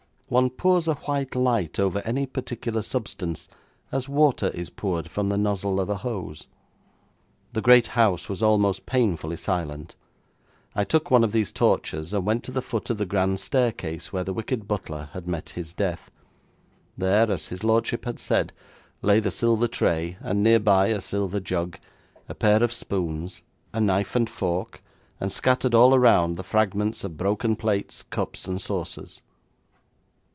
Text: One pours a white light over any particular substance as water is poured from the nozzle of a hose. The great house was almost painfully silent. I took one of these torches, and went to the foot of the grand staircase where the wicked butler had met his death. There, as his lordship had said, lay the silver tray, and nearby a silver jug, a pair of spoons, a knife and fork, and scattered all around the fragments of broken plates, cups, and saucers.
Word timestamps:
One 0.31 0.49
pours 0.49 0.87
a 0.87 0.93
white 0.93 1.35
light 1.35 1.77
over 1.77 1.99
any 2.05 2.25
particular 2.25 2.83
substance 2.83 3.49
as 3.91 4.07
water 4.07 4.47
is 4.53 4.69
poured 4.69 5.09
from 5.09 5.27
the 5.27 5.37
nozzle 5.37 5.77
of 5.77 5.89
a 5.89 5.97
hose. 5.97 6.47
The 7.51 7.59
great 7.61 7.87
house 7.87 8.29
was 8.29 8.41
almost 8.41 8.85
painfully 8.85 9.35
silent. 9.35 9.97
I 10.73 10.85
took 10.85 11.11
one 11.11 11.25
of 11.25 11.33
these 11.33 11.51
torches, 11.51 12.13
and 12.13 12.25
went 12.25 12.45
to 12.45 12.51
the 12.53 12.61
foot 12.61 12.89
of 12.89 12.97
the 12.97 13.05
grand 13.05 13.41
staircase 13.41 14.13
where 14.13 14.23
the 14.23 14.31
wicked 14.31 14.69
butler 14.69 15.09
had 15.11 15.27
met 15.27 15.49
his 15.49 15.73
death. 15.73 16.09
There, 16.97 17.29
as 17.29 17.47
his 17.47 17.61
lordship 17.61 18.05
had 18.05 18.17
said, 18.17 18.53
lay 19.01 19.19
the 19.19 19.31
silver 19.31 19.67
tray, 19.67 20.15
and 20.21 20.41
nearby 20.41 20.87
a 20.87 21.01
silver 21.01 21.41
jug, 21.41 21.77
a 22.29 22.33
pair 22.35 22.63
of 22.63 22.71
spoons, 22.71 23.41
a 23.73 23.81
knife 23.81 24.15
and 24.15 24.29
fork, 24.29 24.81
and 25.19 25.29
scattered 25.29 25.75
all 25.75 25.93
around 25.93 26.37
the 26.37 26.43
fragments 26.43 27.03
of 27.03 27.17
broken 27.17 27.57
plates, 27.57 28.03
cups, 28.09 28.47
and 28.47 28.61
saucers. 28.61 29.21